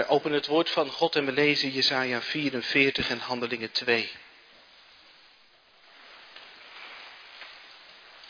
[0.00, 4.10] Wij openen het woord van God en we lezen Jesaja 44 en Handelingen 2.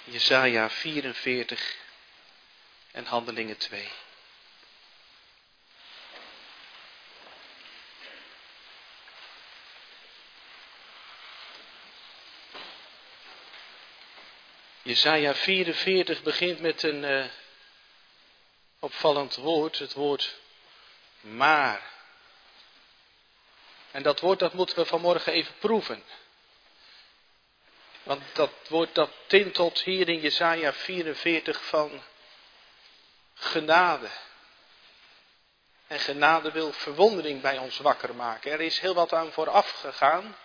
[0.04, 1.77] Jesaja 44
[2.91, 3.88] en Handelingen 2.
[14.82, 17.25] Jesaja 44 begint met een uh,
[18.79, 20.39] opvallend woord, het woord
[21.21, 21.82] maar.
[23.90, 26.03] En dat woord dat moeten we vanmorgen even proeven.
[28.03, 32.03] Want dat woord dat tintelt hier in Jesaja 44 van
[33.34, 34.08] genade.
[35.86, 38.52] En genade wil verwondering bij ons wakker maken.
[38.52, 40.36] Er is heel wat aan vooraf gegaan.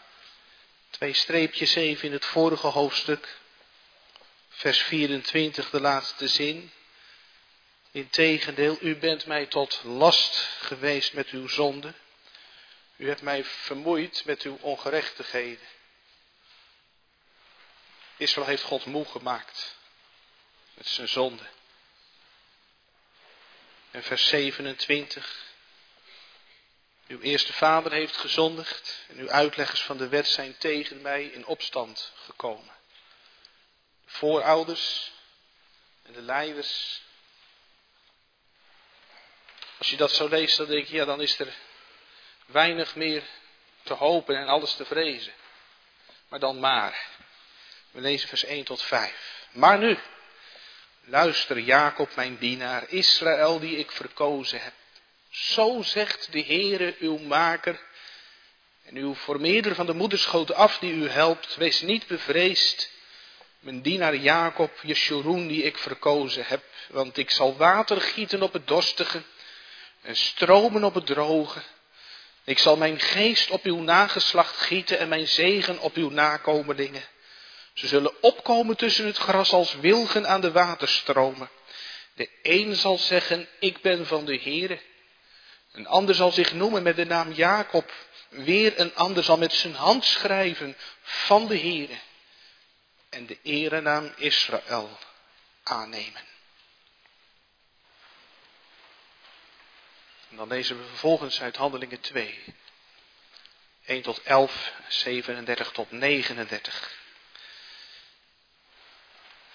[0.90, 3.38] Twee streepjes even in het vorige hoofdstuk.
[4.50, 6.72] Vers 24, de laatste zin.
[7.96, 11.94] Integendeel, u bent mij tot last geweest met uw zonde.
[12.96, 15.68] U hebt mij vermoeid met uw ongerechtigheden.
[18.18, 19.76] Israël heeft God moe gemaakt
[20.74, 21.44] met zijn zonde.
[23.92, 25.44] En vers 27.
[27.08, 31.46] Uw eerste vader heeft gezondigd en uw uitleggers van de wet zijn tegen mij in
[31.46, 32.74] opstand gekomen.
[34.06, 35.12] De voorouders
[36.04, 37.04] en de leiders
[39.78, 41.54] als je dat zo leest, dan denk je, ja, dan is er
[42.46, 43.24] weinig meer
[43.84, 45.34] te hopen en alles te vrezen.
[46.30, 47.08] Maar dan maar.
[47.92, 49.48] We lezen vers 1 tot 5.
[49.52, 49.98] Maar nu,
[51.04, 54.74] luister Jacob, mijn dienaar, Israël die ik verkozen heb.
[55.30, 57.80] Zo zegt de Heere, uw maker,
[58.86, 62.92] en uw vermeerder van de moederschoot af die u helpt, wees niet bevreesd.
[63.60, 68.68] Mijn dienaar Jacob, Jeshurun die ik verkozen heb, want ik zal water gieten op het
[68.68, 69.24] dorstige
[70.06, 71.62] en stromen op het droge.
[72.44, 77.04] Ik zal mijn geest op uw nageslacht gieten en mijn zegen op uw nakomelingen.
[77.74, 81.50] Ze zullen opkomen tussen het gras als wilgen aan de waterstromen.
[82.14, 84.80] De een zal zeggen, ik ben van de Heere.
[85.72, 87.92] Een ander zal zich noemen met de naam Jacob.
[88.30, 91.98] Weer een ander zal met zijn hand schrijven van de Heere.
[93.10, 94.98] En de erenaam Israël
[95.64, 96.35] aannemen.
[100.36, 102.40] En dan lezen we vervolgens uit Handelingen 2.
[103.86, 106.92] 1 tot 11, 37 tot 39.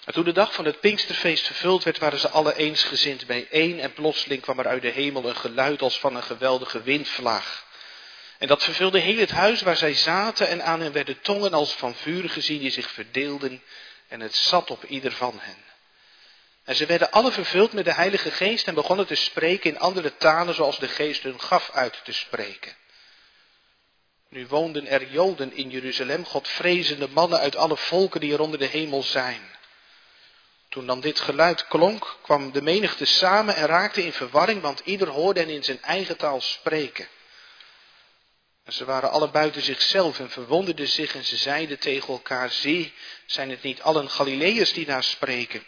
[0.05, 3.93] En toen de dag van het Pinksterfeest vervuld werd, waren ze alle eensgezind bijeen en
[3.93, 7.65] plotseling kwam er uit de hemel een geluid als van een geweldige windvlaag.
[8.37, 11.73] En dat vervulde heel het huis waar zij zaten en aan hen werden tongen als
[11.73, 13.63] van vuur gezien die zich verdeelden
[14.07, 15.70] en het zat op ieder van hen.
[16.63, 20.17] En ze werden alle vervuld met de Heilige Geest en begonnen te spreken in andere
[20.17, 22.75] talen zoals de Geest hun gaf uit te spreken.
[24.29, 28.65] Nu woonden er Joden in Jeruzalem, Godvrezende mannen uit alle volken die er onder de
[28.65, 29.41] hemel zijn.
[30.69, 35.07] Toen dan dit geluid klonk, kwam de menigte samen en raakte in verwarring, want ieder
[35.07, 37.07] hoorde hen in zijn eigen taal spreken.
[38.63, 42.93] En ze waren alle buiten zichzelf en verwonderden zich en ze zeiden tegen elkaar, zie,
[43.25, 45.63] zijn het niet allen Galileërs die daar spreken?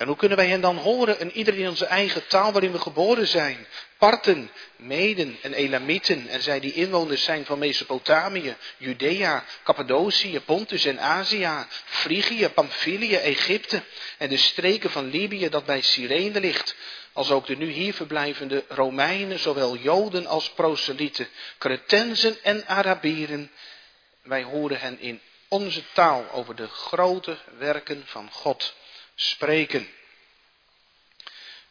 [0.00, 1.20] En hoe kunnen wij hen dan horen?
[1.20, 3.66] En ieder in onze eigen taal waarin we geboren zijn?
[3.98, 6.28] Parten, Meden en Elamieten.
[6.28, 11.48] En zij die inwoners zijn van Mesopotamië, Judea, Cappadocië, Pontus en Azië,
[11.84, 13.82] Frigië, Pamphylië, Egypte.
[14.18, 16.74] En de streken van Libië dat bij Cyrene ligt,
[17.12, 21.28] als ook de nu hier verblijvende Romeinen, zowel Joden als proselieten,
[21.58, 23.50] Cretensen en Arabieren.
[24.22, 28.78] Wij horen hen in onze taal over de grote werken van God
[29.20, 29.88] spreken.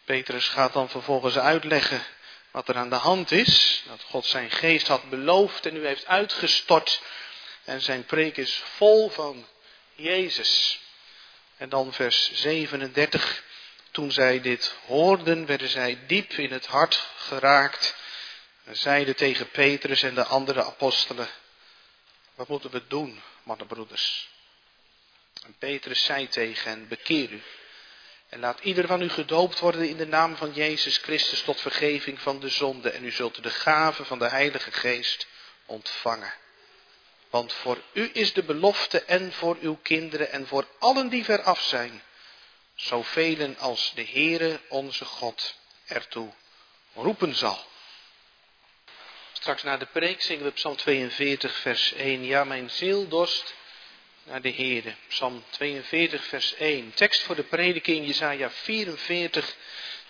[0.05, 2.05] Petrus gaat dan vervolgens uitleggen
[2.51, 3.83] wat er aan de hand is.
[3.87, 7.01] Dat God zijn geest had beloofd en u heeft uitgestort.
[7.63, 9.47] En zijn preek is vol van
[9.95, 10.79] Jezus.
[11.57, 13.43] En dan vers 37.
[13.91, 17.95] Toen zij dit hoorden, werden zij diep in het hart geraakt.
[18.63, 21.29] En zeiden tegen Petrus en de andere apostelen:
[22.35, 24.29] Wat moeten we doen, mannenbroeders?
[25.45, 27.41] En Petrus zei tegen hen, bekeer u.
[28.29, 32.19] En laat ieder van u gedoopt worden in de naam van Jezus Christus tot vergeving
[32.19, 32.89] van de zonde.
[32.89, 35.27] En u zult de gave van de Heilige Geest
[35.65, 36.33] ontvangen.
[37.29, 41.61] Want voor u is de belofte en voor uw kinderen en voor allen die veraf
[41.61, 42.03] zijn.
[42.75, 45.55] Zoveel als de Heere onze God
[45.85, 46.33] ertoe
[46.93, 47.67] roepen zal.
[49.31, 52.25] Straks na de preek zingen we Psalm 42 vers 1.
[52.25, 53.53] Ja, mijn ziel dorst
[54.29, 54.93] naar de Heerde.
[55.07, 56.91] Psalm 42, vers 1.
[56.93, 59.55] Tekst voor de prediking Jesaja 44,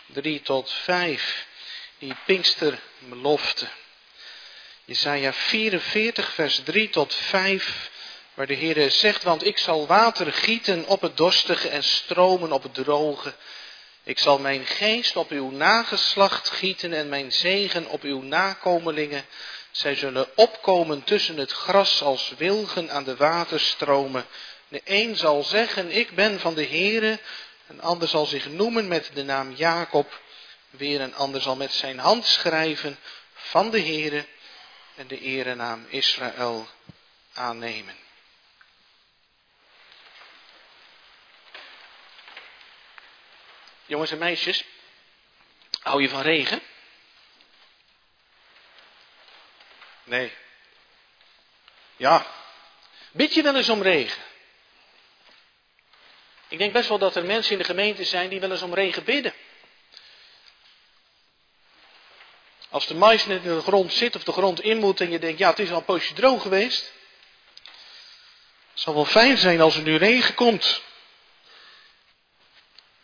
[0.06, 1.46] 3 tot 5.
[1.98, 3.68] die Pinksterbelofte.
[4.86, 7.90] Jesaja 44, vers 3 tot 5,
[8.34, 12.64] waar de Heer zegt, want ik zal water gieten op het dorstige en stromen op
[12.64, 13.34] het droge.
[14.04, 19.26] Ik zal mijn geest op uw nageslacht gieten en mijn zegen op uw nakomelingen.
[19.72, 24.26] Zij zullen opkomen tussen het gras als wilgen aan de waterstromen.
[24.68, 27.20] De een zal zeggen, ik ben van de Heere,
[27.68, 30.22] een ander zal zich noemen met de naam Jacob.
[30.70, 32.98] Weer een ander zal met zijn hand schrijven
[33.34, 34.26] van de Heere
[34.96, 36.68] en de erenaam Israël
[37.34, 37.96] aannemen.
[43.86, 44.64] Jongens en meisjes,
[45.82, 46.62] hou je van regen?
[50.10, 50.34] Nee.
[51.98, 52.26] Ja.
[53.12, 54.24] Bid je wel eens om regen?
[56.48, 58.74] Ik denk best wel dat er mensen in de gemeente zijn die wel eens om
[58.74, 59.34] regen bidden.
[62.70, 65.20] Als de mais net in de grond zit of de grond in moet en je
[65.20, 66.94] denkt, ja het is al een poosje droog geweest.
[68.72, 70.82] Het zal wel fijn zijn als er nu regen komt.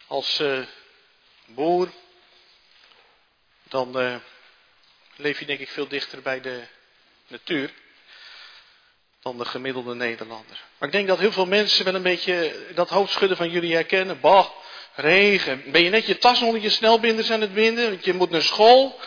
[0.07, 0.65] Als uh,
[1.45, 1.91] boer,
[3.63, 4.15] dan uh,
[5.15, 6.67] leef je denk ik veel dichter bij de
[7.27, 7.73] natuur
[9.21, 10.63] dan de gemiddelde Nederlander.
[10.77, 14.19] Maar ik denk dat heel veel mensen wel een beetje dat hoofdschudden van jullie herkennen.
[14.19, 14.49] Bah,
[14.95, 15.71] regen.
[15.71, 18.41] Ben je net je tas onder je snelbinders aan het binden, want je moet naar
[18.41, 18.99] school.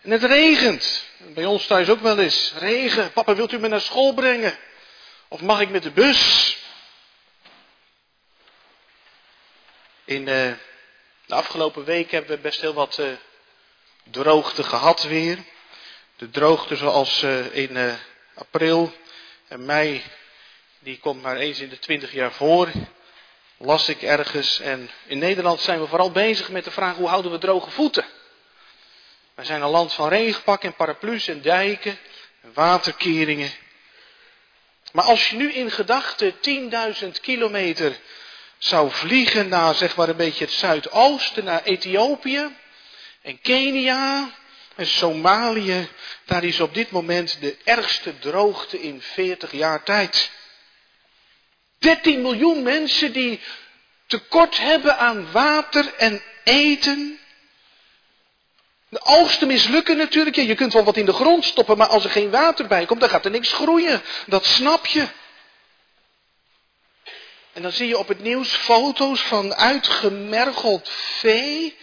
[0.00, 1.04] En het regent.
[1.18, 2.52] Bij ons thuis ook wel eens.
[2.58, 3.12] Regen.
[3.12, 4.58] Papa, wilt u me naar school brengen?
[5.28, 6.56] Of mag ik met de bus?
[10.04, 10.52] In uh,
[11.26, 13.06] de afgelopen week hebben we best heel wat uh,
[14.10, 15.38] droogte gehad weer.
[16.18, 17.98] De droogte zoals uh, in
[18.34, 18.92] april
[19.48, 20.02] en mei,
[20.78, 22.68] die komt maar eens in de twintig jaar voor.
[23.56, 24.60] Las ik ergens.
[24.60, 28.04] En in Nederland zijn we vooral bezig met de vraag hoe houden we droge voeten.
[29.34, 31.98] Wij zijn een land van regenpak en paraplu's en dijken
[32.40, 33.50] en waterkeringen.
[34.92, 36.34] Maar als je nu in gedachten
[37.02, 37.98] 10.000 kilometer
[38.58, 42.56] zou vliegen naar zeg maar een beetje het zuidoosten, naar Ethiopië
[43.22, 44.30] en Kenia
[44.78, 45.88] en Somalië,
[46.24, 50.30] daar is op dit moment de ergste droogte in 40 jaar tijd.
[51.78, 53.40] 13 miljoen mensen die
[54.06, 57.18] tekort hebben aan water en eten.
[58.88, 60.36] De oogsten mislukken natuurlijk.
[60.36, 63.00] Je kunt wel wat in de grond stoppen, maar als er geen water bij komt,
[63.00, 64.02] dan gaat er niks groeien.
[64.26, 65.06] Dat snap je.
[67.52, 71.76] En dan zie je op het nieuws foto's van uitgemergeld vee.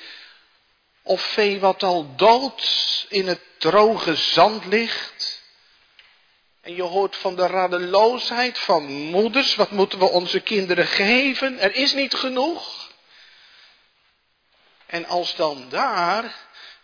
[1.07, 5.43] Of vee wat al dood in het droge zand ligt.
[6.61, 9.55] En je hoort van de radeloosheid van moeders.
[9.55, 11.59] Wat moeten we onze kinderen geven?
[11.59, 12.91] Er is niet genoeg.
[14.85, 16.35] En als dan daar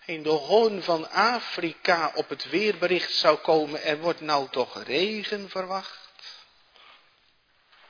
[0.06, 5.50] in de hoorn van Afrika op het weerbericht zou komen, er wordt nou toch regen
[5.50, 6.10] verwacht.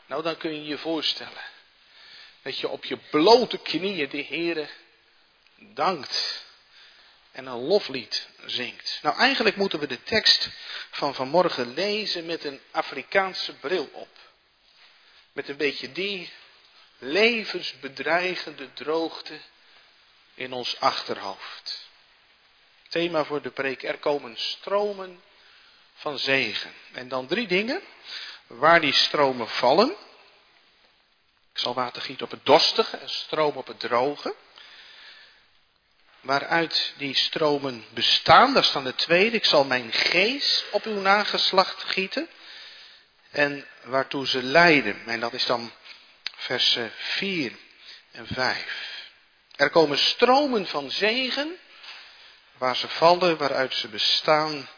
[0.05, 1.43] Nou, dan kun je je voorstellen
[2.41, 4.69] dat je op je blote knieën de Heere
[5.61, 6.45] dankt
[7.31, 8.99] en een loflied zingt.
[9.01, 10.49] Nou, eigenlijk moeten we de tekst
[10.91, 14.17] van vanmorgen lezen met een Afrikaanse bril op.
[15.31, 16.31] Met een beetje die
[16.97, 19.39] levensbedreigende droogte
[20.33, 21.89] in ons achterhoofd.
[22.89, 25.21] Thema voor de preek, er komen stromen
[25.93, 26.73] van zegen.
[26.91, 27.81] En dan drie dingen
[28.47, 29.89] waar die stromen vallen.
[31.53, 34.35] Ik zal water gieten op het dorstige en stroom op het droge
[36.21, 38.53] waaruit die stromen bestaan.
[38.53, 39.35] Dat is dan de tweede.
[39.35, 42.29] Ik zal mijn geest op uw nageslacht gieten.
[43.31, 45.05] En waartoe ze leiden.
[45.05, 45.71] En dat is dan
[46.35, 47.51] vers 4
[48.11, 48.89] en 5.
[49.55, 51.57] Er komen stromen van zegen.
[52.57, 54.69] Waar ze vallen, waaruit ze bestaan.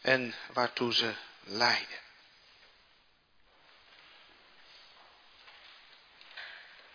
[0.00, 1.12] En waartoe ze
[1.44, 2.04] leiden.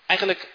[0.05, 0.47] Eigenlijk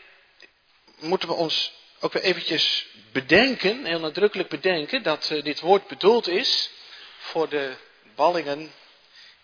[0.98, 1.72] moeten we ons
[2.06, 6.70] ook weer eventjes bedenken, heel nadrukkelijk bedenken, dat uh, dit woord bedoeld is
[7.18, 7.74] voor de
[8.14, 8.72] ballingen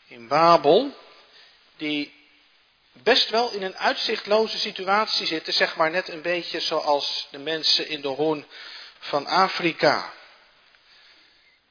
[0.06, 0.96] in Babel,
[1.76, 2.12] die
[2.92, 7.88] best wel in een uitzichtloze situatie zitten, zeg maar net een beetje zoals de mensen
[7.88, 8.46] in de hoorn
[8.98, 10.12] van Afrika.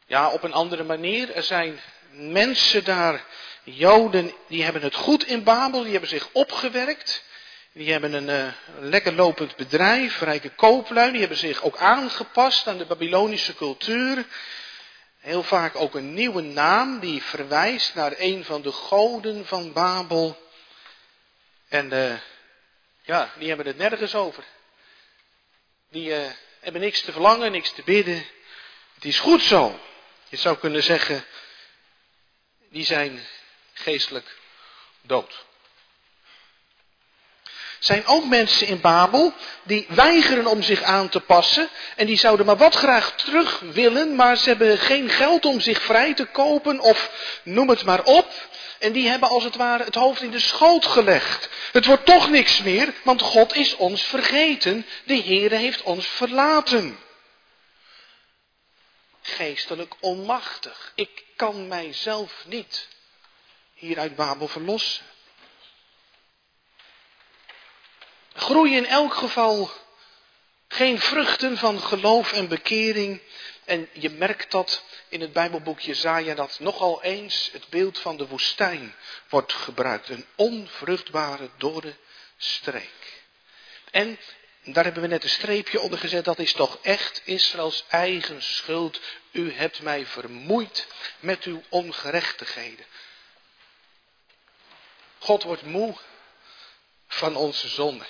[0.06, 1.80] Ja, op een andere manier, er zijn
[2.12, 3.26] mensen daar,
[3.64, 7.24] Joden, die hebben het goed in Babel, die hebben zich opgewerkt.
[7.74, 11.12] Die hebben een uh, lekker lopend bedrijf, rijke kooplui.
[11.12, 14.26] Die hebben zich ook aangepast aan de Babylonische cultuur.
[15.20, 20.50] Heel vaak ook een nieuwe naam die verwijst naar een van de goden van Babel.
[21.68, 22.14] En uh,
[23.02, 24.44] ja, die hebben het nergens over.
[25.90, 28.26] Die uh, hebben niks te verlangen, niks te bidden.
[28.94, 29.80] Het is goed zo.
[30.30, 31.26] Je zou kunnen zeggen,
[32.70, 33.28] die zijn
[33.74, 34.38] geestelijk
[35.02, 35.46] dood.
[37.82, 39.34] Zijn ook mensen in Babel
[39.64, 44.16] die weigeren om zich aan te passen en die zouden maar wat graag terug willen,
[44.16, 47.12] maar ze hebben geen geld om zich vrij te kopen of
[47.44, 48.50] noem het maar op.
[48.80, 51.50] En die hebben als het ware het hoofd in de schoot gelegd.
[51.72, 54.86] Het wordt toch niks meer, want God is ons vergeten.
[55.06, 57.00] De Heere heeft ons verlaten.
[59.22, 60.92] Geestelijk onmachtig.
[60.96, 62.88] Ik kan mijzelf niet
[63.74, 65.06] hier uit Babel verlossen.
[68.34, 69.72] Groeien in elk geval
[70.68, 73.22] geen vruchten van geloof en bekering.
[73.66, 78.28] En je merkt dat in het Bijbelboek Jezaja dat nogal eens het beeld van de
[78.28, 78.96] woestijn
[79.30, 80.10] wordt gebruikt.
[80.10, 81.96] Een onvruchtbare, dorre
[82.38, 83.24] streek.
[83.92, 84.20] En
[84.64, 86.26] daar hebben we net een streepje onder gezet.
[86.26, 89.00] Dat is toch echt Israëls eigen schuld.
[89.32, 90.88] U hebt mij vermoeid
[91.20, 92.86] met uw ongerechtigheden.
[95.20, 95.96] God wordt moe
[97.08, 98.06] van onze zonde.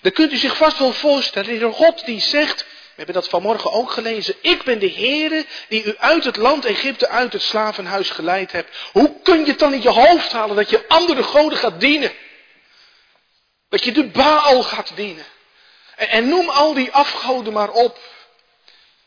[0.00, 3.72] Dan kunt u zich vast wel voorstellen, de God die zegt, we hebben dat vanmorgen
[3.72, 8.10] ook gelezen, ik ben de Heere die u uit het land Egypte, uit het slavenhuis
[8.10, 8.76] geleid hebt.
[8.92, 12.12] Hoe kun je het dan in je hoofd halen dat je andere goden gaat dienen?
[13.68, 15.24] Dat je de Baal gaat dienen.
[15.96, 17.98] En, en noem al die afgoden maar op.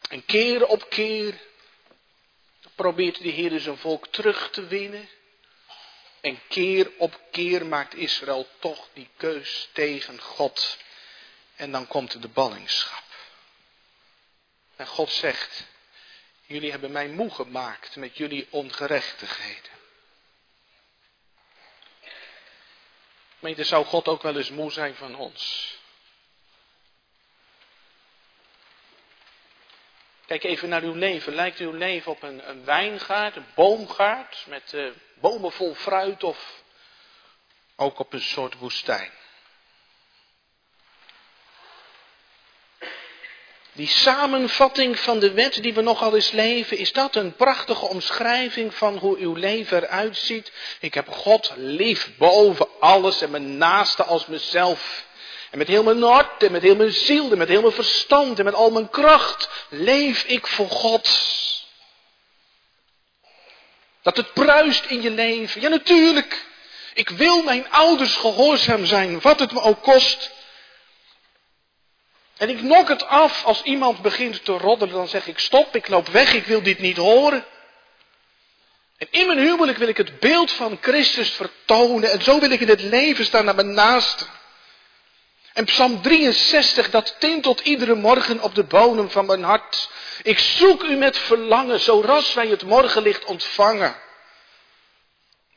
[0.09, 1.33] En keer op keer
[2.75, 5.09] probeert de Heer zijn volk terug te winnen.
[6.23, 10.77] En keer op keer maakt Israël toch die keus tegen God.
[11.55, 13.03] En dan komt de ballingschap.
[14.75, 15.63] En God zegt,
[16.45, 19.71] jullie hebben mij moe gemaakt met jullie ongerechtigheden.
[23.39, 25.75] Meente, zou God ook wel eens moe zijn van ons?
[30.25, 31.35] Kijk even naar uw leven.
[31.35, 36.63] Lijkt uw leven op een, wijngaard, een boomgaard met uh, bomen vol fruit of
[37.75, 39.11] ook op een soort woestijn?
[43.75, 48.73] Die samenvatting van de wet die we nogal eens leven, is dat een prachtige omschrijving
[48.75, 50.51] van hoe uw leven eruit ziet?
[50.79, 55.05] Ik heb God lief boven alles en mijn naaste als mezelf.
[55.53, 58.39] En met heel mijn hart en met heel mijn ziel en met heel mijn verstand
[58.39, 61.09] en met al mijn kracht leef ik voor God.
[64.01, 65.61] Dat het bruist in je leven.
[65.61, 66.45] Ja, natuurlijk.
[66.93, 70.31] Ik wil mijn ouders gehoorzaam zijn, wat het me ook kost.
[72.37, 75.87] En ik nok het af als iemand begint te roddelen, dan zeg ik stop, ik
[75.87, 77.45] loop weg, ik wil dit niet horen.
[78.97, 82.59] En in mijn huwelijk wil ik het beeld van Christus vertonen en zo wil ik
[82.59, 84.25] in het leven staan naar mijn naaste.
[85.53, 89.89] En Psalm 63, dat tintelt iedere morgen op de bodem van mijn hart.
[90.24, 93.95] Ik zoek u met verlangen, zo ras wij het morgenlicht ontvangen.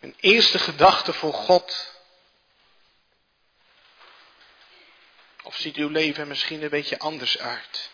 [0.00, 1.94] Mijn eerste gedachte voor God.
[5.42, 7.90] Of ziet uw leven misschien een beetje anders uit?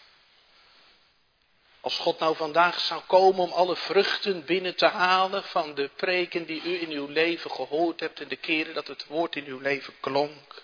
[1.80, 6.46] Als God nou vandaag zou komen om alle vruchten binnen te halen van de preken
[6.46, 9.58] die u in uw leven gehoord hebt en de keren dat het woord in uw
[9.58, 10.62] leven klonk.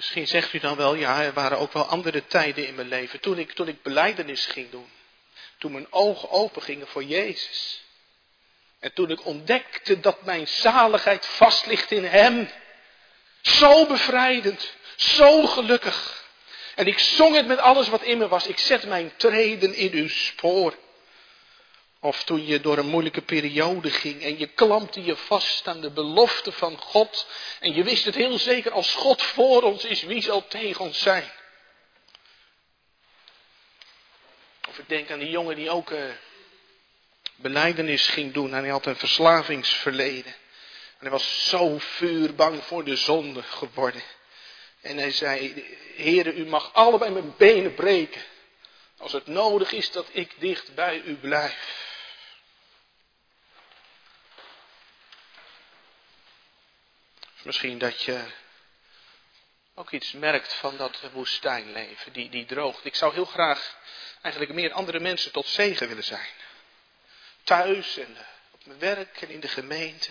[0.00, 3.20] Misschien zegt u dan wel, ja, er waren ook wel andere tijden in mijn leven.
[3.20, 4.90] Toen ik, toen ik beleidenis ging doen.
[5.58, 7.84] Toen mijn ogen open gingen voor Jezus.
[8.78, 12.50] En toen ik ontdekte dat mijn zaligheid vast ligt in Hem.
[13.42, 16.24] Zo bevrijdend, zo gelukkig.
[16.74, 18.46] En ik zong het met alles wat in me was.
[18.46, 20.74] Ik zet mijn treden in uw spoor.
[22.02, 25.90] Of toen je door een moeilijke periode ging en je klampte je vast aan de
[25.90, 27.26] belofte van God.
[27.60, 30.98] En je wist het heel zeker, als God voor ons is, wie zal tegen ons
[30.98, 31.30] zijn?
[34.68, 36.04] Of ik denk aan die jongen die ook uh,
[37.36, 40.32] beleidenis ging doen en hij had een verslavingsverleden.
[40.98, 44.02] En hij was zo vuurbang voor de zonde geworden.
[44.80, 45.64] En hij zei,
[45.96, 48.22] Heere, u mag allebei mijn benen breken.
[48.98, 51.88] Als het nodig is dat ik dicht bij u blijf.
[57.42, 58.24] Misschien dat je
[59.74, 62.84] ook iets merkt van dat woestijnleven, die, die droogt.
[62.84, 63.76] Ik zou heel graag
[64.22, 66.28] eigenlijk meer andere mensen tot zegen willen zijn.
[67.44, 68.16] Thuis en
[68.50, 70.10] op mijn werk en in de gemeente.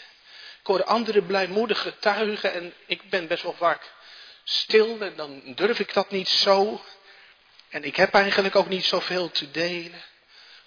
[0.59, 3.91] Ik hoor anderen blijmoedig getuigen en ik ben best wel vaak
[4.43, 6.83] stil en dan durf ik dat niet zo.
[7.69, 10.01] En ik heb eigenlijk ook niet zoveel te delen.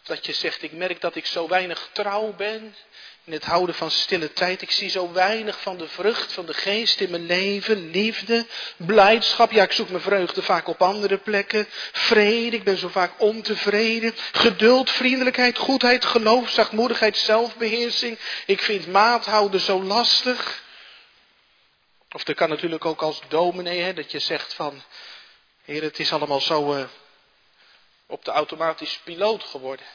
[0.03, 2.77] Dat je zegt, ik merk dat ik zo weinig trouw ben.
[3.25, 4.63] In het houden van stille tijd.
[4.63, 7.91] Ik zie zo weinig van de vrucht van de geest in mijn leven.
[7.91, 9.51] Liefde, blijdschap.
[9.51, 11.67] Ja, ik zoek mijn vreugde vaak op andere plekken.
[11.93, 14.15] Vrede, ik ben zo vaak ontevreden.
[14.33, 18.19] Geduld, vriendelijkheid, goedheid, geloof, zachtmoedigheid, zelfbeheersing.
[18.47, 20.63] Ik vind maathouden zo lastig.
[22.13, 24.83] Of er kan natuurlijk ook als dominee, hè, dat je zegt van,
[25.65, 26.85] heer, het is allemaal zo uh,
[28.07, 29.87] op de automatische piloot geworden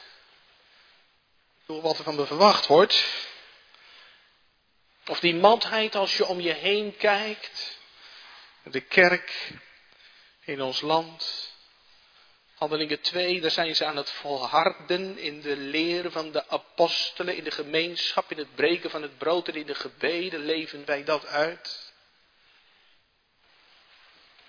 [1.76, 3.26] wat er van me verwacht wordt.
[5.06, 7.78] Of die matheid als je om je heen kijkt.
[8.62, 9.52] De kerk
[10.44, 11.52] in ons land.
[12.54, 17.44] Handelingen 2, daar zijn ze aan het volharden in de leer van de apostelen, in
[17.44, 21.26] de gemeenschap, in het breken van het brood en in de gebeden leven wij dat
[21.26, 21.87] uit.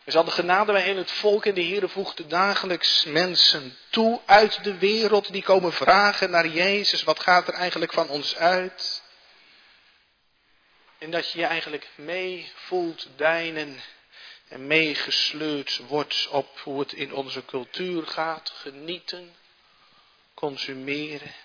[0.09, 4.21] Er zal de genade bij heel het volk en de Heere voegde dagelijks mensen toe
[4.25, 7.03] uit de wereld die komen vragen naar Jezus.
[7.03, 9.03] Wat gaat er eigenlijk van ons uit?
[10.97, 13.81] En dat je je eigenlijk mee voelt deinen
[14.47, 18.49] en meegesleurd wordt op hoe het in onze cultuur gaat.
[18.55, 19.35] Genieten,
[20.33, 21.35] consumeren.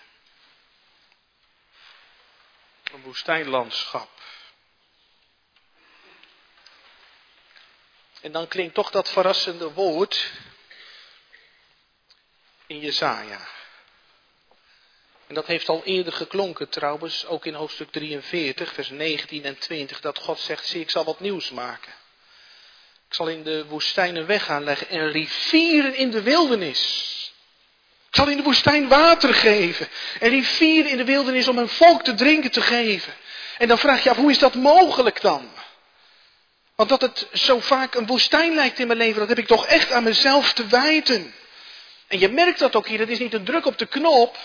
[2.93, 4.09] Een woestijnlandschap.
[8.25, 10.31] En dan klinkt toch dat verrassende woord
[12.67, 13.47] in Jezaja.
[15.27, 20.01] En dat heeft al eerder geklonken trouwens, ook in hoofdstuk 43, vers 19 en 20,
[20.01, 21.93] dat God zegt, zie ik zal wat nieuws maken.
[23.07, 27.33] Ik zal in de woestijn een weg aanleggen en rivieren in de wildernis.
[28.07, 29.87] Ik zal in de woestijn water geven
[30.19, 33.13] en rivieren in de wildernis om een volk te drinken te geven.
[33.57, 35.49] En dan vraag je af, hoe is dat mogelijk dan?
[36.75, 39.67] Want dat het zo vaak een woestijn lijkt in mijn leven, dat heb ik toch
[39.67, 41.33] echt aan mezelf te wijten.
[42.07, 44.37] En je merkt dat ook hier, dat is niet een druk op de knop.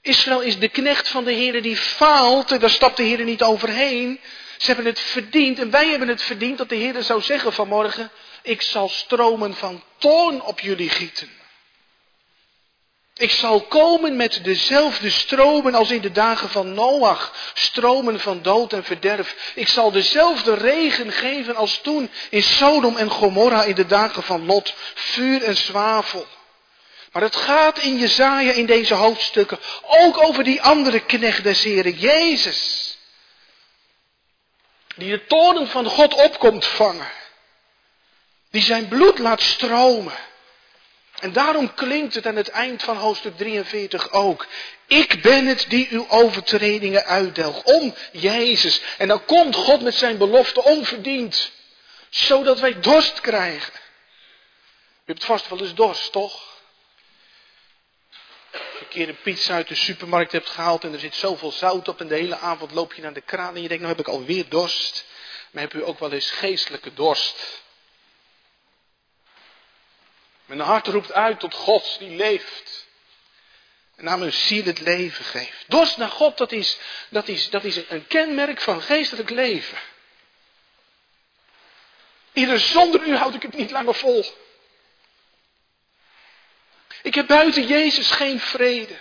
[0.00, 3.42] Israël is de knecht van de Heer die faalt en daar stapt de Heer niet
[3.42, 4.20] overheen.
[4.56, 8.10] Ze hebben het verdiend en wij hebben het verdiend dat de Heer zou zeggen vanmorgen,
[8.42, 11.30] ik zal stromen van toorn op jullie gieten.
[13.18, 18.72] Ik zal komen met dezelfde stromen als in de dagen van Noach, stromen van dood
[18.72, 19.52] en verderf.
[19.54, 24.46] Ik zal dezelfde regen geven als toen in Sodom en Gomorra in de dagen van
[24.46, 26.26] Lot, vuur en zwavel.
[27.12, 31.98] Maar het gaat in Jezaja in deze hoofdstukken ook over die andere knecht des Heren,
[31.98, 32.98] Jezus.
[34.96, 37.10] Die de toren van God opkomt vangen.
[38.50, 40.14] Die zijn bloed laat stromen.
[41.20, 44.46] En daarom klinkt het aan het eind van hoofdstuk 43 ook.
[44.86, 47.62] Ik ben het die uw overtredingen uitdelgt.
[47.62, 48.80] Om Jezus.
[48.98, 51.50] En dan komt God met zijn belofte onverdiend.
[52.10, 53.72] Zodat wij dorst krijgen.
[55.06, 56.54] U hebt vast wel eens dorst, toch?
[58.52, 61.52] Als je een keer een pizza uit de supermarkt hebt gehaald en er zit zoveel
[61.52, 63.96] zout op en de hele avond loop je naar de kraan en je denkt, nou
[63.96, 65.04] heb ik alweer dorst.
[65.50, 67.64] Maar heb u ook wel eens geestelijke dorst?
[70.46, 72.86] Mijn hart roept uit tot God die leeft.
[73.96, 75.64] En aan mijn ziel het leven geeft.
[75.66, 76.78] Dorst naar God, dat is,
[77.08, 79.78] dat is, dat is een kenmerk van geestelijk leven.
[82.32, 84.24] Ieder zonder u houd ik het niet langer vol.
[87.02, 88.98] Ik heb buiten Jezus geen vrede.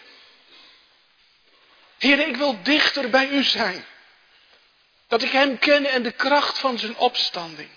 [1.98, 3.86] Heer, ik wil dichter bij u zijn.
[5.08, 7.70] Dat ik Hem ken en de kracht van zijn opstanding.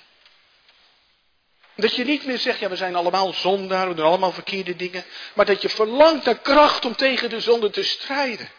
[1.80, 5.04] Dat je niet meer zegt, ja we zijn allemaal zondaar, we doen allemaal verkeerde dingen.
[5.34, 8.50] Maar dat je verlangt naar kracht om tegen de zonde te strijden.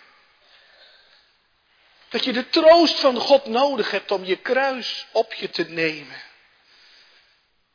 [2.10, 6.21] Dat je de troost van God nodig hebt om je kruis op je te nemen.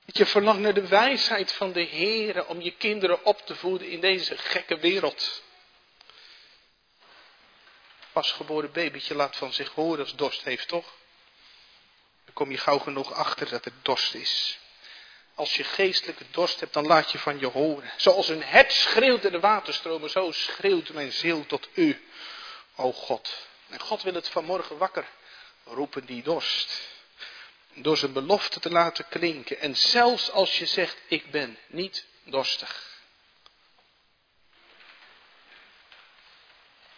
[0.04, 3.88] Dat je verlangt naar de wijsheid van de Heer om je kinderen op te voeden
[3.88, 5.42] in deze gekke wereld.
[8.12, 10.92] Pasgeboren babytje laat van zich horen als dorst heeft, toch?
[12.24, 14.58] Dan kom je gauw genoeg achter dat het dorst is.
[15.34, 17.92] Als je geestelijke dorst hebt, dan laat je van je horen.
[17.96, 22.08] Zoals een hert schreeuwt in de waterstromen, zo schreeuwt mijn ziel tot u,
[22.74, 23.46] o God.
[23.68, 25.06] En God wil het vanmorgen wakker
[25.64, 26.92] roepen, die dorst.
[27.74, 29.60] Door zijn belofte te laten klinken.
[29.60, 32.92] En zelfs als je zegt, ik ben niet dorstig.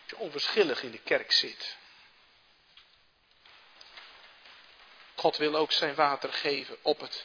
[0.02, 1.76] Als je onverschillig in de kerk zit.
[5.14, 7.24] God wil ook zijn water geven op het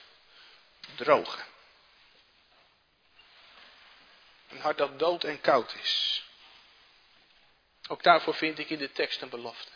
[0.96, 1.46] drogen.
[4.50, 6.24] Een hart dat dood en koud is.
[7.88, 9.72] Ook daarvoor vind ik in de tekst een belofte.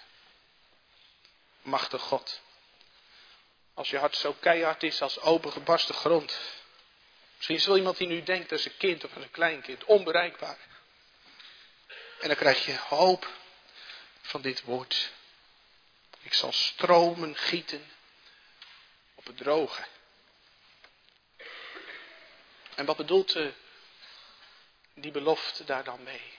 [1.61, 2.41] Machtig God.
[3.73, 6.39] Als je hart zo keihard is als opengebarsten grond.
[7.35, 9.83] Misschien is wel iemand die nu denkt als een kind of als een kleinkind.
[9.83, 10.57] Onbereikbaar.
[12.19, 13.33] En dan krijg je hoop.
[14.21, 15.11] van dit woord.
[16.21, 17.91] Ik zal stromen gieten
[19.15, 19.85] op het droge.
[22.75, 23.47] En wat bedoelt uh,
[24.93, 26.33] die belofte daar dan mee?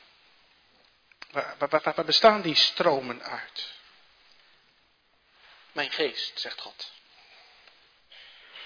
[1.30, 3.74] Waar, waar, waar, bestaan die stromen uit?
[5.72, 6.92] Mijn geest, zegt God.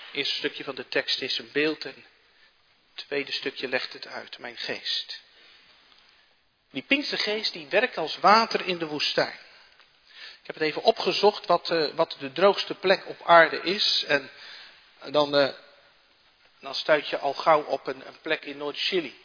[0.07, 2.05] Het eerste stukje van de tekst is een beeld en
[2.95, 4.39] het tweede stukje legt het uit.
[4.39, 5.21] Mijn geest.
[6.71, 9.39] Die Pinkstergeest die werkt als water in de woestijn.
[10.41, 14.05] Ik heb het even opgezocht wat, uh, wat de droogste plek op aarde is.
[14.05, 14.31] En
[15.11, 15.49] dan, uh,
[16.61, 19.25] dan stuit je al gauw op een, een plek in Noord-Chili.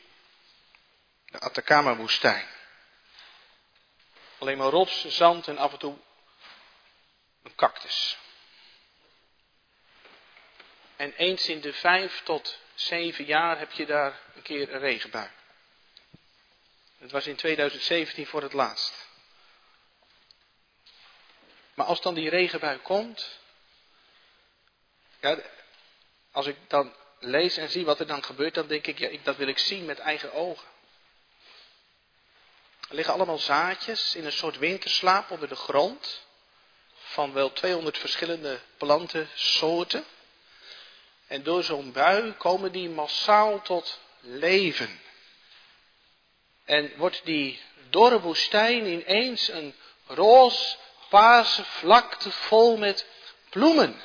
[1.25, 2.47] De Atacama-woestijn.
[4.37, 5.97] Alleen maar rots, zand en af en toe
[7.43, 8.17] een cactus.
[10.95, 15.29] En eens in de vijf tot zeven jaar heb je daar een keer een regenbui.
[16.97, 19.07] Het was in 2017 voor het laatst.
[21.73, 23.39] Maar als dan die regenbui komt,
[25.19, 25.37] ja,
[26.31, 26.95] als ik dan
[27.25, 29.57] lees en zie wat er dan gebeurt, dan denk ik, ja, ik, dat wil ik
[29.57, 30.67] zien met eigen ogen.
[32.89, 36.23] Er liggen allemaal zaadjes in een soort winterslaap onder de grond.
[36.93, 40.05] Van wel 200 verschillende plantensoorten.
[41.27, 44.99] En door zo'n bui komen die massaal tot leven.
[46.65, 50.75] En wordt die dorre woestijn ineens een roze,
[51.09, 53.05] paarse vlakte vol met
[53.49, 54.01] bloemen.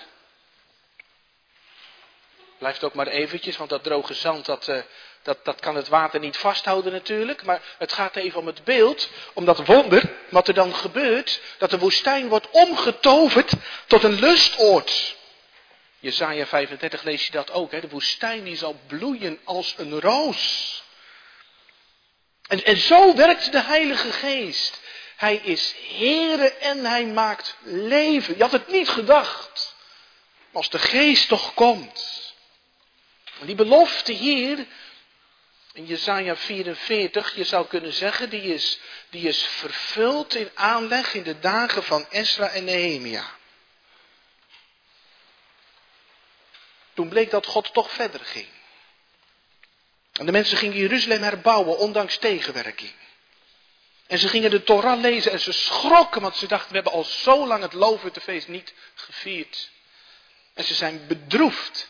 [2.61, 4.77] Blijft ook maar eventjes, want dat droge zand, dat, uh,
[5.23, 7.45] dat, dat kan het water niet vasthouden natuurlijk.
[7.45, 11.41] Maar het gaat even om het beeld, om dat wonder, wat er dan gebeurt.
[11.59, 13.53] Dat de woestijn wordt omgetoverd
[13.87, 15.17] tot een lustoord.
[15.99, 17.73] Jezaja 35 lees je dat ook.
[17.73, 17.81] Hè?
[17.81, 20.83] De woestijn die zal bloeien als een roos.
[22.47, 24.81] En, en zo werkt de Heilige Geest.
[25.17, 28.37] Hij is Heere en hij maakt leven.
[28.37, 29.75] Je had het niet gedacht.
[30.53, 32.30] Als de Geest toch komt.
[33.45, 34.67] Die belofte hier,
[35.73, 41.23] in Jesaja 44, je zou kunnen zeggen, die is, die is vervuld in aanleg in
[41.23, 43.25] de dagen van Esra en Nehemia.
[46.95, 48.49] Toen bleek dat God toch verder ging.
[50.13, 52.93] En de mensen gingen Jeruzalem herbouwen, ondanks tegenwerking.
[54.07, 57.05] En ze gingen de Torah lezen en ze schrokken, want ze dachten, we hebben al
[57.05, 59.71] zo lang het Loofhuttenfeest niet gevierd.
[60.55, 61.89] En ze zijn bedroefd.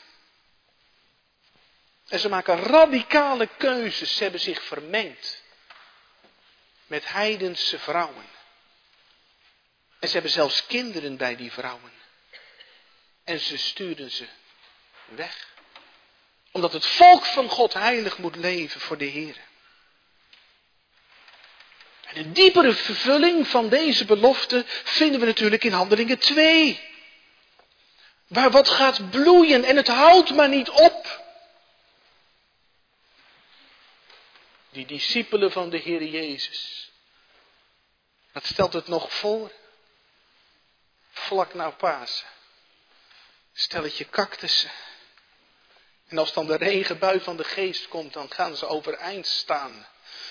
[2.10, 4.16] En ze maken radicale keuzes.
[4.16, 5.42] Ze hebben zich vermengd
[6.86, 8.24] met heidense vrouwen.
[9.98, 11.92] En ze hebben zelfs kinderen bij die vrouwen.
[13.24, 14.26] En ze stuurden ze
[15.04, 15.48] weg.
[16.50, 19.36] Omdat het volk van God heilig moet leven voor de Heer.
[22.06, 26.80] En de diepere vervulling van deze belofte vinden we natuurlijk in Handelingen 2.
[28.26, 31.28] Waar wat gaat bloeien en het houdt maar niet op.
[34.70, 36.90] Die discipelen van de Heer Jezus.
[38.32, 39.52] Wat stelt het nog voor?
[41.10, 42.26] Vlak na Pasen.
[43.52, 44.70] Stelletje cactussen.
[46.08, 49.86] En als dan de regenbui van de geest komt, dan gaan ze overeind staan.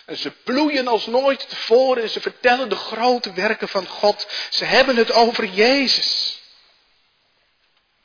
[0.05, 4.27] En ze ploeien als nooit tevoren en ze vertellen de grote werken van God.
[4.49, 6.41] Ze hebben het over Jezus.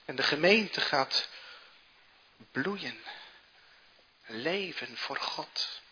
[0.04, 1.28] En de gemeente gaat
[2.52, 3.02] bloeien.
[4.26, 5.82] Leven voor God.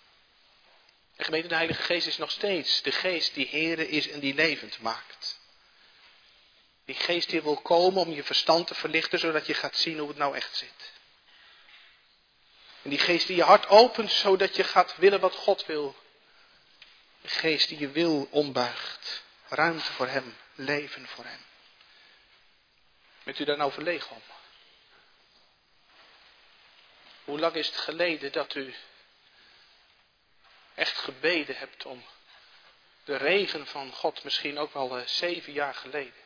[1.16, 4.35] De gemeente, de Heilige Geest is nog steeds de geest die Here is en die
[4.35, 5.40] levend maakt.
[6.85, 10.09] Die geest die wil komen om je verstand te verlichten, zodat je gaat zien hoe
[10.09, 10.92] het nou echt zit.
[12.83, 15.96] En die geest die je hart opent, zodat je gaat willen wat God wil.
[17.20, 19.22] De geest die je wil ombuigt.
[19.48, 21.44] Ruimte voor Hem, leven voor Hem.
[23.22, 24.22] Bent u daar nou verlegen om?
[27.25, 28.75] Hoe lang is het geleden dat u
[30.75, 32.03] echt gebeden hebt om
[33.05, 36.21] de regen van God, misschien ook wel uh, zeven jaar geleden.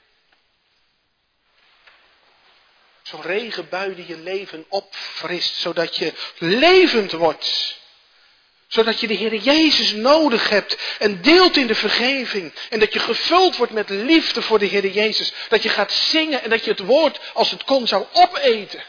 [3.02, 7.78] Zo'n regenbui die je leven opfrist, zodat je levend wordt.
[8.66, 12.54] Zodat je de Heer Jezus nodig hebt en deelt in de vergeving.
[12.70, 15.32] En dat je gevuld wordt met liefde voor de Heer Jezus.
[15.48, 18.84] Dat je gaat zingen en dat je het woord, als het kon, zou opeten.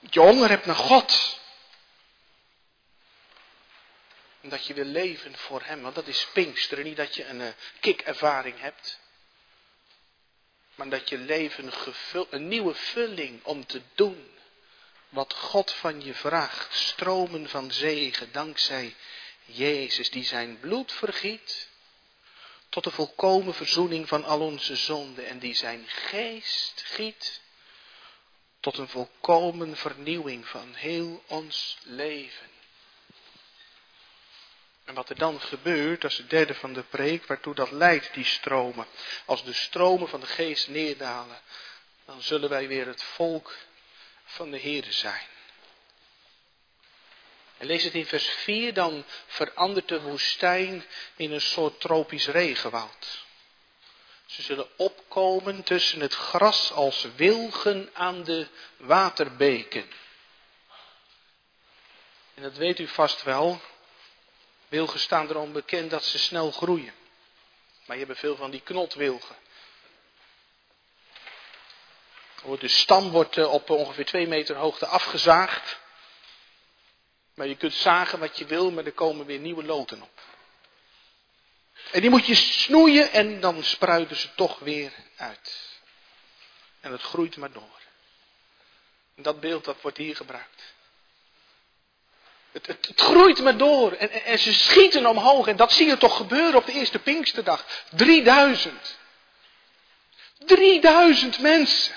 [0.00, 1.38] Dat je honger hebt naar God.
[4.44, 5.82] En dat je wil leven voor Hem.
[5.82, 6.84] Want dat is Pinksteren.
[6.84, 7.40] Niet dat je een
[8.20, 8.98] uh, hebt.
[10.74, 14.30] Maar dat je leven gevuld, een nieuwe vulling om te doen
[15.08, 16.74] wat God van je vraagt.
[16.74, 18.94] Stromen van zegen dankzij
[19.44, 21.68] Jezus die zijn bloed vergiet.
[22.68, 27.40] tot de volkomen verzoening van al onze zonden en die zijn geest giet
[28.60, 32.52] tot een volkomen vernieuwing van heel ons leven.
[34.84, 38.14] En wat er dan gebeurt, dat is het derde van de preek, waartoe dat leidt,
[38.14, 38.86] die stromen.
[39.24, 41.40] Als de stromen van de geest neerdalen,
[42.04, 43.56] dan zullen wij weer het volk
[44.24, 45.26] van de Heer zijn.
[47.58, 50.84] En lees het in vers 4, dan verandert de woestijn
[51.16, 53.24] in een soort tropisch regenwoud.
[54.26, 59.90] Ze zullen opkomen tussen het gras als wilgen aan de waterbeken.
[62.34, 63.60] En dat weet u vast wel.
[64.74, 66.94] Wilgen staan erom bekend dat ze snel groeien.
[67.86, 69.36] Maar je hebt veel van die knotwilgen.
[72.58, 75.80] De stam wordt eh, op ongeveer twee meter hoogte afgezaagd.
[77.34, 80.20] Maar je kunt zagen wat je wil, maar er komen weer nieuwe loten op.
[81.92, 85.78] En die moet je snoeien en dan spruiten ze toch weer uit.
[86.80, 87.80] En het groeit maar door.
[89.14, 90.73] En dat beeld dat wordt hier gebruikt.
[92.54, 95.46] Het, het, groeit maar door en, en, ze schieten omhoog.
[95.46, 97.66] En dat zie je toch gebeuren op de eerste Pinksterdag.
[97.90, 98.98] 3000.
[100.38, 101.94] 3000 mensen.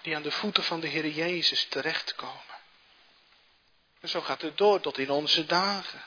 [0.00, 2.40] Die aan de voeten van de Heer Jezus terechtkomen.
[4.00, 6.04] En zo gaat het door tot in onze dagen.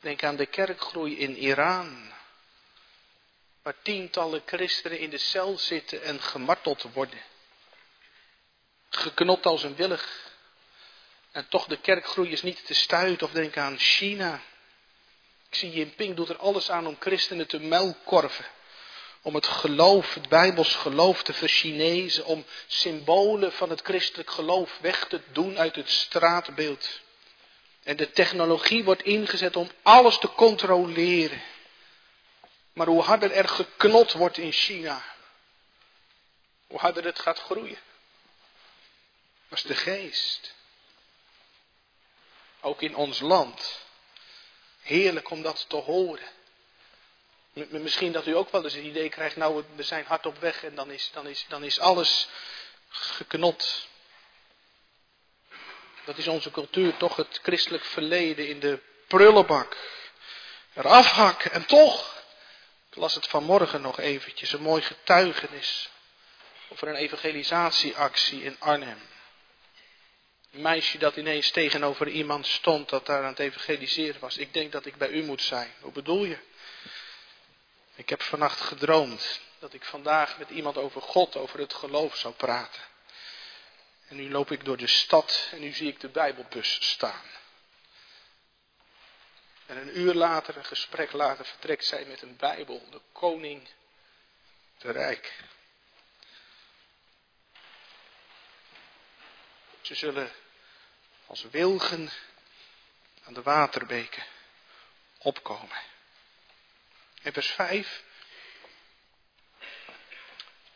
[0.00, 2.12] Denk aan de kerkgroei in Iran.
[3.62, 7.22] Waar tientallen christenen in de cel zitten en gemarteld worden.
[8.90, 10.27] Geknot als een willig.
[11.38, 13.26] En toch de kerkgroei is niet te stuiten.
[13.26, 14.40] Of denk aan China.
[15.50, 18.44] Zie Jinping doet er alles aan om christenen te muilkorven.
[19.22, 22.24] Om het geloof, het bijbels geloof te verchinezen.
[22.24, 27.00] Om symbolen van het christelijk geloof weg te doen uit het straatbeeld.
[27.82, 31.42] En de technologie wordt ingezet om alles te controleren.
[32.72, 35.04] Maar hoe harder er geknot wordt in China,
[36.66, 37.78] hoe harder het gaat groeien.
[39.48, 40.56] Is de geest.
[42.60, 43.80] Ook in ons land.
[44.80, 46.28] Heerlijk om dat te horen.
[47.52, 50.64] Misschien dat u ook wel eens het idee krijgt, nou we zijn hard op weg
[50.64, 52.28] en dan is, dan is, dan is alles
[52.88, 53.88] geknot.
[56.04, 59.76] Dat is onze cultuur, toch het christelijk verleden in de prullenbak.
[60.74, 61.52] Eraf hakken.
[61.52, 62.22] En toch,
[62.90, 65.90] ik las het vanmorgen nog eventjes, een mooi getuigenis
[66.68, 68.98] over een evangelisatieactie in Arnhem.
[70.52, 74.36] Een meisje dat ineens tegenover iemand stond dat daar aan het evangeliseren was.
[74.36, 75.72] Ik denk dat ik bij u moet zijn.
[75.80, 76.38] Hoe bedoel je?
[77.94, 82.34] Ik heb vannacht gedroomd dat ik vandaag met iemand over God, over het geloof zou
[82.34, 82.82] praten.
[84.08, 87.24] En nu loop ik door de stad en nu zie ik de Bijbelbus staan.
[89.66, 93.68] En een uur later, een gesprek later, vertrekt zij met een Bijbel, de koning
[94.78, 95.32] te rijk.
[99.80, 100.30] Ze zullen
[101.26, 102.10] als wilgen
[103.24, 104.24] aan de waterbeken
[105.18, 105.78] opkomen.
[107.22, 108.02] En vers 5.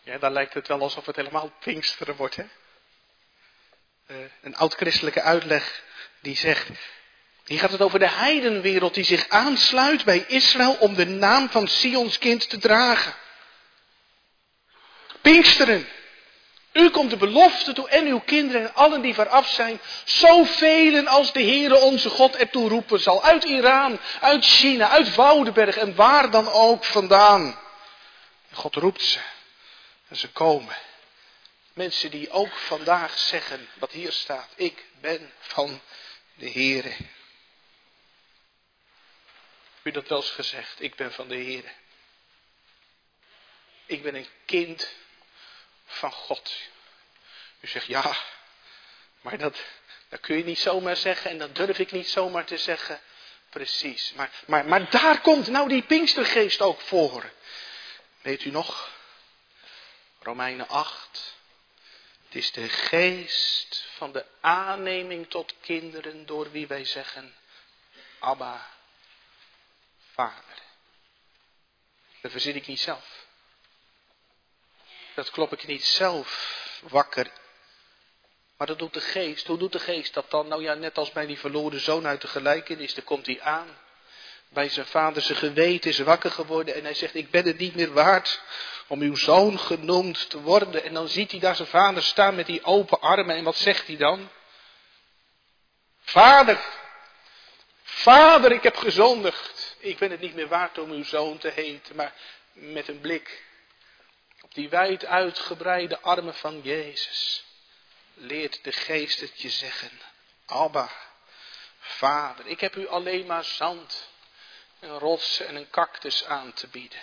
[0.02, 2.44] Ja, daar lijkt het wel alsof het helemaal Pinksteren wordt, hè?
[4.06, 5.82] Eh, een oud-christelijke uitleg
[6.20, 6.70] die zegt,
[7.44, 11.68] hier gaat het over de heidenwereld die zich aansluit bij Israël om de naam van
[11.68, 13.14] Sions kind te dragen.
[15.20, 15.88] Pinksteren.
[16.72, 19.80] U komt de belofte toe en uw kinderen en allen die veraf zijn.
[20.04, 23.24] Zoveel als de Heere onze God ertoe roepen zal.
[23.24, 27.58] Uit Iran, uit China, uit Woudenberg en waar dan ook vandaan.
[28.52, 29.18] God roept ze.
[30.08, 30.76] En ze komen.
[31.72, 34.48] Mensen die ook vandaag zeggen wat hier staat.
[34.54, 35.80] Ik ben van
[36.34, 36.94] de Heere.
[39.74, 40.82] Heb u dat wel eens gezegd?
[40.82, 41.70] Ik ben van de Heere.
[43.86, 44.94] Ik ben een kind
[45.94, 46.52] van God.
[47.60, 48.16] U zegt ja,
[49.20, 49.58] maar dat,
[50.08, 53.00] dat kun je niet zomaar zeggen en dat durf ik niet zomaar te zeggen.
[53.50, 57.32] Precies, maar, maar, maar daar komt nou die Pinkstergeest ook voor.
[58.20, 58.90] Weet u nog?
[60.18, 61.36] Romeinen 8.
[62.24, 67.34] Het is de geest van de aanneming tot kinderen door wie wij zeggen,
[68.18, 68.70] Abba,
[70.12, 70.62] Vader.
[72.20, 73.26] Dat verzin ik niet zelf.
[75.14, 77.30] Dat klop ik niet zelf wakker.
[78.56, 79.46] Maar dat doet de geest.
[79.46, 80.48] Hoe doet de geest dat dan?
[80.48, 83.78] Nou ja, net als bij die verloren zoon uit de gelijkenis, dan komt hij aan.
[84.48, 87.74] Bij zijn vader zijn geweten is wakker geworden en hij zegt, ik ben het niet
[87.74, 88.40] meer waard
[88.86, 90.84] om uw zoon genoemd te worden.
[90.84, 93.36] En dan ziet hij daar zijn vader staan met die open armen.
[93.36, 94.30] En wat zegt hij dan?
[96.00, 96.58] Vader,
[97.82, 99.76] vader, ik heb gezondigd.
[99.78, 102.14] ik ben het niet meer waard om uw zoon te heten, maar
[102.52, 103.42] met een blik
[104.52, 107.44] die wijd uitgebreide armen van Jezus
[108.14, 110.00] leert de geest het je zeggen.
[110.46, 110.90] Abba,
[111.78, 114.08] vader, ik heb u alleen maar zand,
[114.80, 117.00] een rots en een cactus aan te bieden.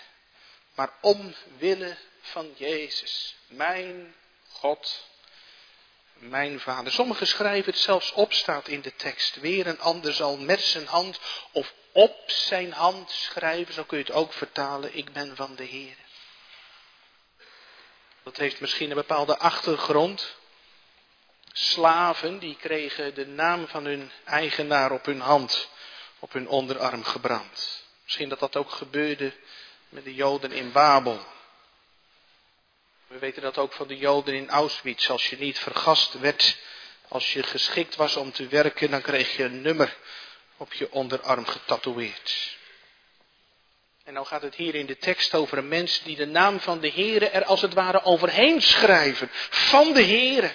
[0.76, 4.16] Maar omwille van Jezus, mijn
[4.52, 5.08] God,
[6.14, 6.92] mijn vader.
[6.92, 9.36] Sommigen schrijven het zelfs op, staat in de tekst.
[9.36, 11.20] Weer een ander zal met zijn hand
[11.52, 15.64] of op zijn hand schrijven, zo kun je het ook vertalen, ik ben van de
[15.64, 15.96] Heer.
[18.30, 20.36] Dat heeft misschien een bepaalde achtergrond.
[21.52, 25.70] Slaven die kregen de naam van hun eigenaar op hun hand,
[26.20, 27.84] op hun onderarm gebrand.
[28.04, 29.34] Misschien dat dat ook gebeurde
[29.90, 31.26] met de Joden in Babel.
[33.08, 35.10] We weten dat ook van de Joden in Auschwitz.
[35.10, 36.58] Als je niet vergast werd,
[37.08, 39.98] als je geschikt was om te werken, dan kreeg je een nummer
[40.58, 42.58] op je onderarm getatoeëerd.
[44.10, 46.80] En nou gaat het hier in de tekst over een mens die de naam van
[46.80, 49.30] de Heere er als het ware overheen schrijven.
[49.50, 50.52] Van de Heere.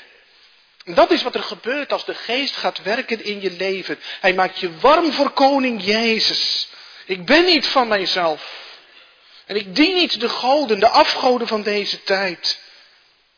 [0.85, 3.99] Dat is wat er gebeurt als de geest gaat werken in je leven.
[4.21, 6.69] Hij maakt je warm voor koning Jezus.
[7.07, 8.53] Ik ben niet van mijzelf.
[9.47, 12.61] En ik dien niet de goden, de afgoden van deze tijd.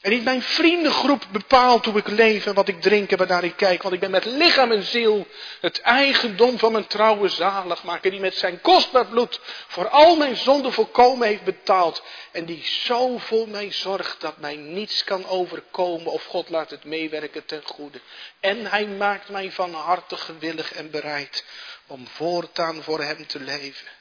[0.06, 3.56] En niet mijn vriendengroep bepaalt hoe ik leef en wat ik drink en waar ik
[3.56, 3.82] kijk.
[3.82, 5.26] Want ik ben met lichaam en ziel
[5.60, 8.10] het eigendom van mijn trouwe zaligmaker.
[8.10, 12.02] Die met zijn kostbaar bloed voor al mijn zonden volkomen heeft betaald.
[12.32, 16.12] En die zo voor mij zorgt dat mij niets kan overkomen.
[16.12, 18.00] Of God laat het meewerken ten goede.
[18.40, 21.44] En hij maakt mij van harte gewillig en bereid
[21.86, 23.95] om voortaan voor hem te leven.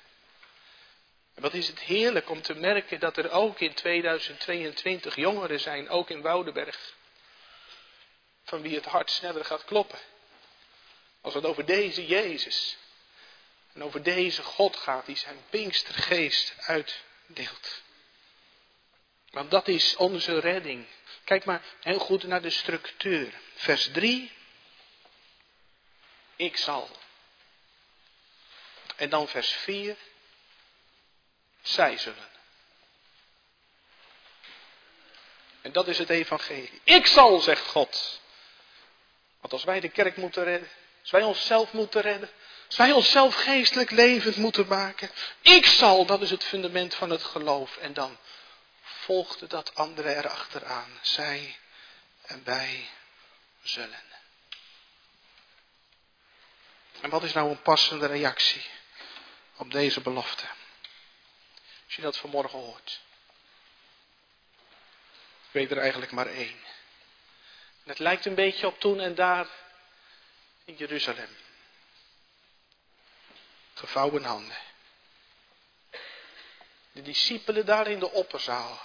[1.36, 5.90] En wat is het heerlijk om te merken dat er ook in 2022 jongeren zijn,
[5.90, 6.94] ook in Woudenberg,
[8.44, 10.00] van wie het hart sneller gaat kloppen.
[11.22, 12.78] Als het over deze Jezus
[13.74, 17.82] en over deze God gaat die zijn Pinkstergeest uitdeelt.
[19.30, 20.88] Want dat is onze redding.
[21.24, 23.34] Kijk maar heel goed naar de structuur.
[23.56, 24.32] Vers 3.
[26.36, 26.90] Ik zal.
[28.96, 29.96] En dan vers 4
[31.68, 32.30] zij zullen.
[35.62, 36.82] En dat is het evangelie.
[36.84, 38.22] Ik zal, zegt God.
[39.40, 40.70] Want als wij de kerk moeten redden,
[41.02, 42.30] als wij onszelf moeten redden,
[42.68, 47.24] als wij onszelf geestelijk levend moeten maken, ik zal, dat is het fundament van het
[47.24, 47.78] geloof.
[47.78, 48.18] En dan
[48.82, 51.00] volgde dat andere erachteraan.
[51.02, 51.58] Zij
[52.22, 52.90] en wij
[53.64, 54.04] zullen.
[57.02, 58.66] En wat is nou een passende reactie
[59.56, 60.46] op deze belofte?
[61.86, 63.02] Als je dat vanmorgen hoort.
[65.48, 66.60] Ik weet er eigenlijk maar één.
[67.84, 69.48] Het lijkt een beetje op toen en daar
[70.66, 71.38] in Jeruzalem.
[73.74, 74.58] Gevouwen handen.
[76.92, 78.80] De discipelen daar in de opperzaal.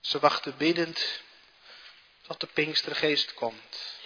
[0.00, 1.22] Ze wachten biddend
[2.22, 3.98] tot de Pinkstergeest komt.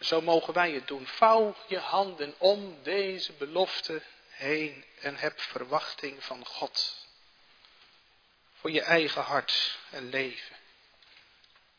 [0.00, 1.06] Zo mogen wij het doen.
[1.06, 4.02] Vouw je handen om deze belofte
[4.42, 7.06] heen en heb verwachting van God.
[8.54, 10.56] Voor je eigen hart en leven.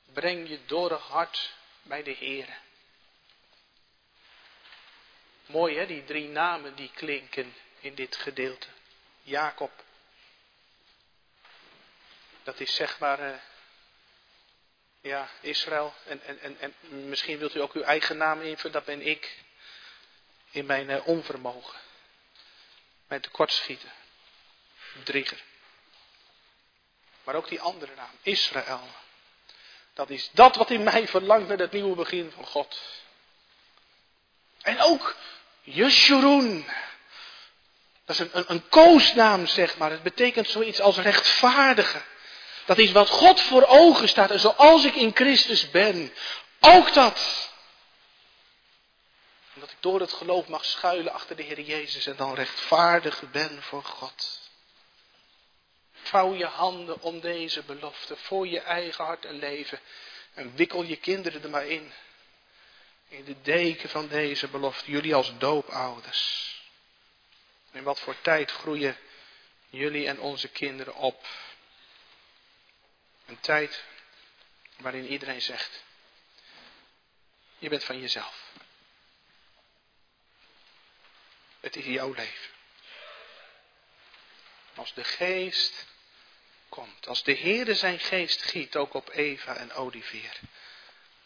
[0.06, 2.58] Breng je dorre hart bij de Heer.
[5.46, 8.68] Mooi hè, die drie namen die klinken in dit gedeelte.
[9.22, 9.84] Jacob.
[12.44, 13.36] Dat is zeg maar, uh,
[15.02, 15.94] ja, Israël.
[16.06, 16.76] En, en, en, en
[17.10, 19.42] misschien wilt u ook uw eigen naam invullen, dat ben ik.
[20.52, 21.80] In mijn uh, onvermogen
[23.14, 23.92] mijn tekortschieten.
[25.04, 25.44] Drieger.
[27.24, 28.88] Maar ook die andere naam, Israël.
[29.94, 32.80] Dat is dat wat in mij verlangt naar het nieuwe begin van God.
[34.62, 35.16] En ook
[35.62, 36.66] Yeshurun.
[38.06, 39.92] Dat is een, een, een koosnaam, zeg maar.
[39.92, 42.02] Het betekent zoiets als rechtvaardige.
[42.66, 44.32] Dat is wat God voor ogen staat.
[44.32, 46.14] En zoals ik in Christus ben.
[46.60, 47.52] Ook dat
[49.64, 53.62] dat ik door het geloof mag schuilen achter de Heer Jezus en dan rechtvaardig ben
[53.62, 54.50] voor God.
[55.94, 59.80] Vouw je handen om deze belofte voor je eigen hart en leven.
[60.34, 61.94] En wikkel je kinderen er maar in.
[63.08, 64.92] In de deken van deze belofte.
[64.92, 66.56] Jullie als doopouders.
[67.72, 68.98] In wat voor tijd groeien
[69.70, 71.28] jullie en onze kinderen op.
[73.26, 73.84] Een tijd
[74.78, 75.84] waarin iedereen zegt.
[77.58, 78.52] Je bent van jezelf.
[81.64, 82.52] Het is jouw leven.
[84.76, 85.86] Als de geest
[86.70, 90.40] komt, als de Heere zijn geest giet, ook op Eva en Olivier,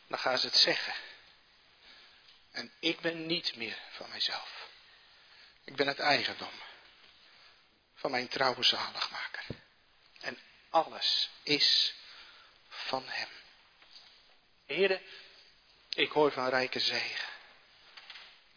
[0.08, 0.94] dan gaan ze het zeggen.
[2.52, 4.70] En ik ben niet meer van mijzelf.
[5.64, 6.62] Ik ben het eigendom
[7.96, 9.46] van mijn trouwe zaligmaker.
[10.20, 11.96] En alles is
[12.70, 13.30] van hem.
[14.66, 15.02] Heren,
[15.90, 17.37] ik hoor van rijke zegen.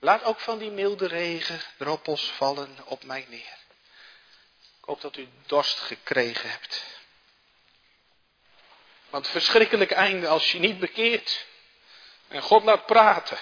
[0.03, 3.59] Laat ook van die milde regen droppels vallen op mij neer.
[4.79, 6.85] Ik hoop dat u dorst gekregen hebt.
[9.11, 11.47] Want verschrikkelijk einde als je niet bekeert
[12.29, 13.39] en God laat praten.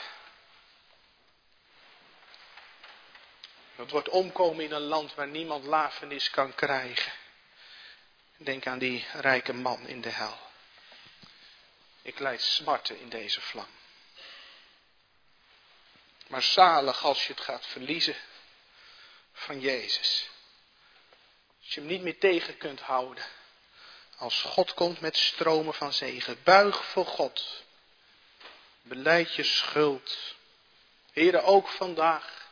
[3.77, 7.13] Dat wordt omkomen in een land waar niemand lafenis kan krijgen.
[8.37, 10.39] Denk aan die rijke man in de hel.
[12.03, 13.78] Ik leid smarten in deze vlam.
[16.29, 18.17] Maar zalig als je het gaat verliezen
[19.33, 20.29] van Jezus.
[21.61, 23.25] Als je hem niet meer tegen kunt houden.
[24.17, 26.39] Als God komt met stromen van zegen.
[26.43, 27.63] Buig voor God.
[28.83, 30.17] Beleid je schuld.
[31.13, 32.47] Heren, ook vandaag.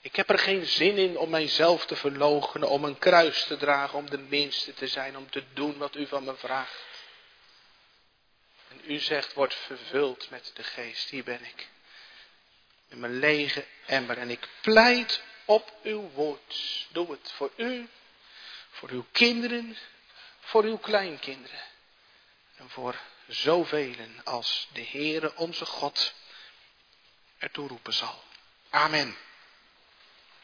[0.00, 3.98] Ik heb er geen zin in om mijzelf te verloochenen, om een kruis te dragen,
[3.98, 6.84] om de minste te zijn, om te doen wat u van me vraagt.
[8.68, 11.68] En u zegt, word vervuld met de geest, hier ben ik.
[12.96, 16.86] Mijn lege emmer en ik pleit op uw woord.
[16.92, 17.88] Doe het voor u,
[18.70, 19.76] voor uw kinderen,
[20.40, 21.62] voor uw kleinkinderen.
[22.56, 26.14] En voor zoveel als de Heere onze God
[27.38, 28.22] ertoe roepen zal.
[28.70, 29.16] Amen.